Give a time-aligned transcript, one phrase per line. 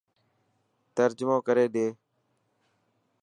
[0.95, 1.87] ترجمو ڪري ڏي.